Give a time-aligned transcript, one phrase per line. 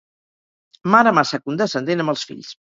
[0.95, 2.51] Mare massa condescendent amb els fills.